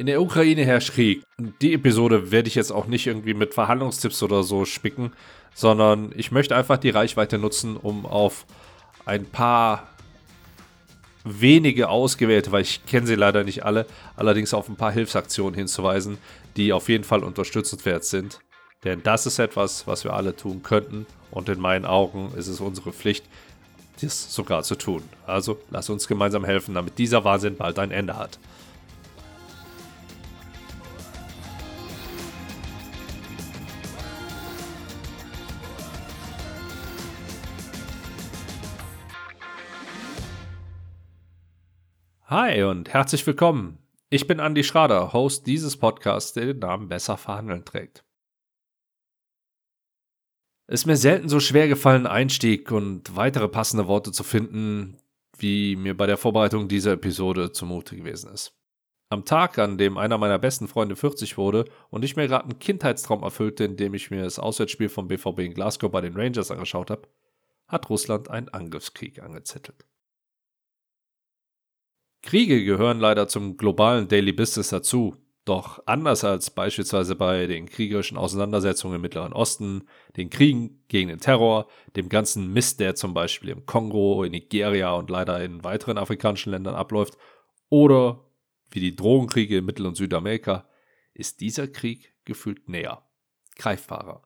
[0.00, 1.22] In der Ukraine herrscht Krieg.
[1.60, 5.12] Die Episode werde ich jetzt auch nicht irgendwie mit Verhandlungstipps oder so spicken,
[5.54, 8.46] sondern ich möchte einfach die Reichweite nutzen, um auf
[9.04, 9.88] ein paar
[11.22, 13.84] wenige ausgewählte, weil ich kenne sie leider nicht alle,
[14.16, 16.16] allerdings auf ein paar Hilfsaktionen hinzuweisen,
[16.56, 18.40] die auf jeden Fall unterstützenswert sind.
[18.84, 22.60] Denn das ist etwas, was wir alle tun könnten und in meinen Augen ist es
[22.60, 23.26] unsere Pflicht,
[24.00, 25.02] dies sogar zu tun.
[25.26, 28.38] Also lass uns gemeinsam helfen, damit dieser Wahnsinn bald ein Ende hat.
[42.30, 43.78] Hi und herzlich willkommen.
[44.08, 48.04] Ich bin Andy Schrader, Host dieses Podcasts, der den Namen Besser verhandeln trägt.
[50.68, 54.96] Es ist mir selten so schwer gefallen, Einstieg und weitere passende Worte zu finden,
[55.38, 58.56] wie mir bei der Vorbereitung dieser Episode zumute gewesen ist.
[59.08, 62.60] Am Tag, an dem einer meiner besten Freunde 40 wurde und ich mir gerade einen
[62.60, 66.90] Kindheitstraum erfüllte, indem ich mir das Auswärtsspiel vom BVB in Glasgow bei den Rangers angeschaut
[66.90, 67.08] habe,
[67.66, 69.84] hat Russland einen Angriffskrieg angezettelt.
[72.22, 75.16] Kriege gehören leider zum globalen Daily Business dazu.
[75.46, 81.18] Doch anders als beispielsweise bei den kriegerischen Auseinandersetzungen im Mittleren Osten, den Kriegen gegen den
[81.18, 85.96] Terror, dem ganzen Mist, der zum Beispiel im Kongo, in Nigeria und leider in weiteren
[85.96, 87.16] afrikanischen Ländern abläuft,
[87.70, 88.30] oder
[88.70, 90.68] wie die Drogenkriege in Mittel- und Südamerika,
[91.14, 93.02] ist dieser Krieg gefühlt näher,
[93.56, 94.22] greifbarer.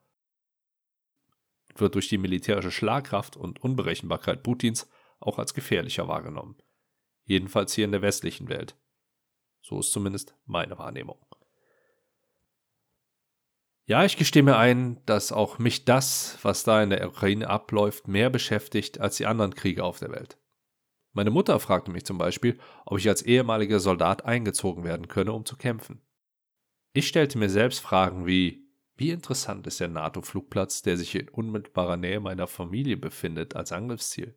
[1.76, 6.56] Wird durch die militärische Schlagkraft und Unberechenbarkeit Putins auch als gefährlicher wahrgenommen
[7.24, 8.76] jedenfalls hier in der westlichen Welt.
[9.60, 11.24] So ist zumindest meine Wahrnehmung.
[13.86, 18.08] Ja, ich gestehe mir ein, dass auch mich das, was da in der Ukraine abläuft,
[18.08, 20.38] mehr beschäftigt als die anderen Kriege auf der Welt.
[21.12, 25.44] Meine Mutter fragte mich zum Beispiel, ob ich als ehemaliger Soldat eingezogen werden könne, um
[25.44, 26.00] zu kämpfen.
[26.94, 31.96] Ich stellte mir selbst Fragen wie, wie interessant ist der NATO-Flugplatz, der sich in unmittelbarer
[31.96, 34.34] Nähe meiner Familie befindet, als Angriffsziel?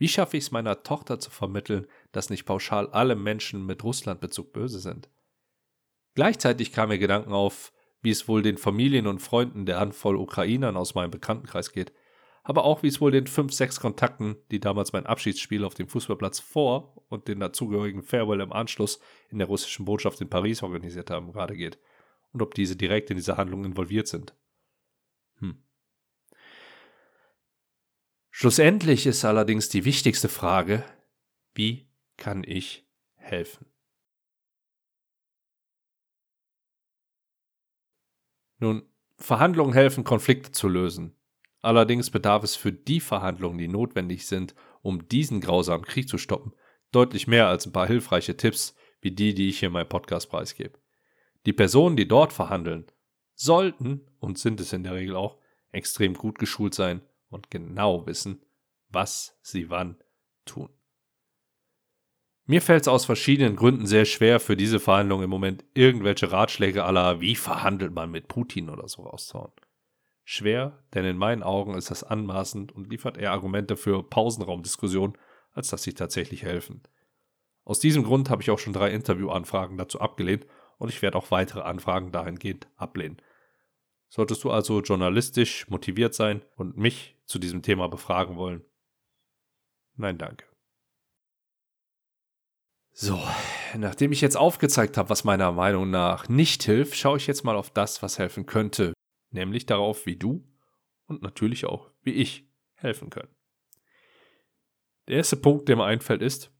[0.00, 4.50] Wie schaffe ich es meiner Tochter zu vermitteln, dass nicht pauschal alle Menschen mit Russlandbezug
[4.50, 5.10] böse sind?
[6.14, 10.78] Gleichzeitig kamen mir Gedanken auf, wie es wohl den Familien und Freunden der Handvoll Ukrainern
[10.78, 11.92] aus meinem Bekanntenkreis geht,
[12.42, 15.86] aber auch wie es wohl den fünf, sechs Kontakten, die damals mein Abschiedsspiel auf dem
[15.86, 21.10] Fußballplatz vor und den dazugehörigen Farewell im Anschluss in der russischen Botschaft in Paris organisiert
[21.10, 21.78] haben, gerade geht
[22.32, 24.34] und ob diese direkt in diese Handlung involviert sind.
[28.40, 30.82] Schlussendlich ist allerdings die wichtigste Frage,
[31.52, 33.66] wie kann ich helfen?
[38.56, 41.14] Nun, Verhandlungen helfen, Konflikte zu lösen.
[41.60, 46.54] Allerdings bedarf es für die Verhandlungen, die notwendig sind, um diesen grausamen Krieg zu stoppen,
[46.92, 50.30] deutlich mehr als ein paar hilfreiche Tipps wie die, die ich hier in meinem Podcast
[50.30, 50.78] preisgebe.
[51.44, 52.86] Die Personen, die dort verhandeln,
[53.34, 55.36] sollten und sind es in der Regel auch
[55.72, 58.42] extrem gut geschult sein und genau wissen,
[58.88, 59.96] was sie wann
[60.44, 60.68] tun.
[62.46, 66.84] Mir fällt es aus verschiedenen Gründen sehr schwer, für diese Verhandlungen im Moment irgendwelche Ratschläge
[66.84, 69.52] aller, wie verhandelt man mit Putin oder so rauszuhauen.
[70.24, 75.16] Schwer, denn in meinen Augen ist das anmaßend und liefert eher Argumente für Pausenraumdiskussionen,
[75.52, 76.82] als dass sie tatsächlich helfen.
[77.64, 80.46] Aus diesem Grund habe ich auch schon drei Interviewanfragen dazu abgelehnt
[80.78, 83.18] und ich werde auch weitere Anfragen dahingehend ablehnen.
[84.10, 88.64] Solltest du also journalistisch motiviert sein und mich zu diesem Thema befragen wollen?
[89.94, 90.44] Nein, danke.
[92.90, 93.22] So,
[93.76, 97.54] nachdem ich jetzt aufgezeigt habe, was meiner Meinung nach nicht hilft, schaue ich jetzt mal
[97.54, 98.92] auf das, was helfen könnte,
[99.30, 100.44] nämlich darauf, wie du
[101.06, 103.32] und natürlich auch wie ich helfen können.
[105.06, 106.52] Der erste Punkt, der mir einfällt, ist,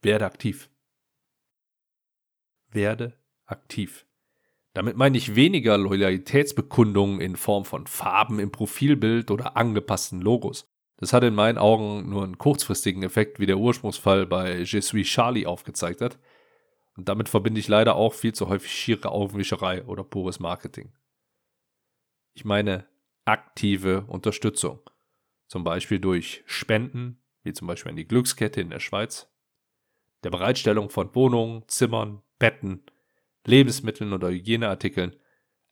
[0.00, 0.70] werde aktiv.
[2.70, 4.06] Werde aktiv.
[4.72, 10.68] Damit meine ich weniger Loyalitätsbekundungen in Form von Farben im Profilbild oder angepassten Logos.
[10.96, 15.08] Das hat in meinen Augen nur einen kurzfristigen Effekt, wie der Ursprungsfall bei Je suis
[15.08, 16.18] Charlie aufgezeigt hat.
[16.96, 20.92] Und damit verbinde ich leider auch viel zu häufig schiere Augenwischerei oder pures Marketing.
[22.34, 22.86] Ich meine
[23.24, 24.80] aktive Unterstützung.
[25.48, 29.28] Zum Beispiel durch Spenden, wie zum Beispiel an die Glückskette in der Schweiz,
[30.22, 32.84] der Bereitstellung von Wohnungen, Zimmern, Betten,
[33.46, 35.16] Lebensmitteln oder Hygieneartikeln,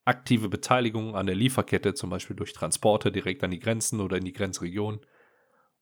[0.05, 4.25] aktive Beteiligung an der Lieferkette, zum Beispiel durch Transporte direkt an die Grenzen oder in
[4.25, 5.00] die Grenzregion,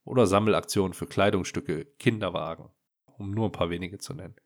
[0.04, 2.70] oder Sammelaktionen für Kleidungsstücke, Kinderwagen,
[3.18, 4.36] um nur ein paar wenige zu nennen.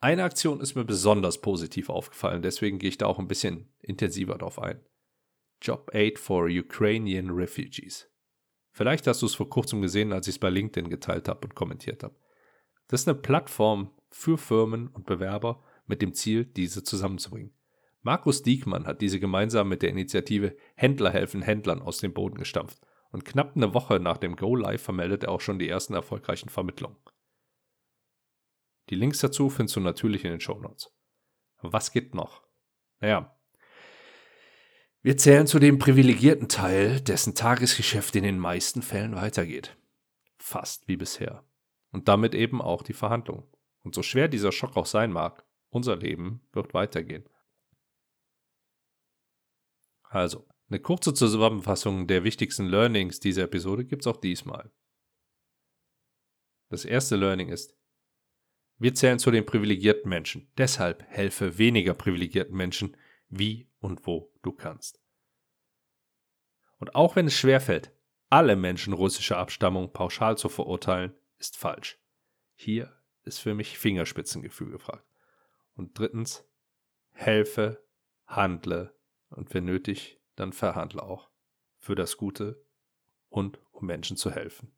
[0.00, 4.38] Eine Aktion ist mir besonders positiv aufgefallen, deswegen gehe ich da auch ein bisschen intensiver
[4.38, 4.80] drauf ein.
[5.60, 8.08] Job Aid for Ukrainian Refugees.
[8.70, 11.56] Vielleicht hast du es vor kurzem gesehen, als ich es bei LinkedIn geteilt habe und
[11.56, 12.14] kommentiert habe.
[12.86, 17.52] Das ist eine Plattform, für Firmen und Bewerber mit dem Ziel, diese zusammenzubringen.
[18.02, 22.80] Markus Diekmann hat diese gemeinsam mit der Initiative Händler helfen Händlern aus dem Boden gestampft
[23.10, 26.48] und knapp eine Woche nach dem Go Live vermeldet er auch schon die ersten erfolgreichen
[26.48, 26.96] Vermittlungen.
[28.90, 30.90] Die Links dazu findest du natürlich in den Show Notes.
[31.60, 32.42] Was geht noch?
[33.00, 33.38] Naja,
[35.00, 39.76] wir zählen zu dem privilegierten Teil, dessen Tagesgeschäft in den meisten Fällen weitergeht.
[40.38, 41.44] Fast wie bisher.
[41.92, 43.44] Und damit eben auch die Verhandlungen.
[43.82, 47.28] Und so schwer dieser Schock auch sein mag, unser Leben wird weitergehen.
[50.02, 54.70] Also, eine kurze Zusammenfassung der wichtigsten Learnings dieser Episode gibt es auch diesmal.
[56.70, 57.78] Das erste Learning ist,
[58.78, 60.52] wir zählen zu den privilegierten Menschen.
[60.56, 62.96] Deshalb helfe weniger privilegierten Menschen,
[63.28, 65.00] wie und wo du kannst.
[66.78, 67.92] Und auch wenn es schwerfällt,
[68.30, 71.98] alle Menschen russischer Abstammung pauschal zu verurteilen, ist falsch.
[72.54, 75.06] Hier ist für mich Fingerspitzengefühl gefragt.
[75.74, 76.44] Und drittens,
[77.12, 77.84] helfe,
[78.26, 78.94] handle
[79.30, 81.30] und wenn nötig, dann verhandle auch
[81.78, 82.64] für das Gute
[83.28, 84.72] und um Menschen zu helfen.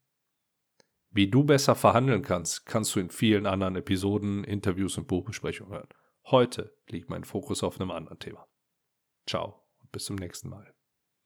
[1.11, 5.89] Wie du besser verhandeln kannst, kannst du in vielen anderen Episoden, Interviews und Buchbesprechungen hören.
[6.27, 8.47] Heute liegt mein Fokus auf einem anderen Thema.
[9.27, 10.73] Ciao und bis zum nächsten Mal.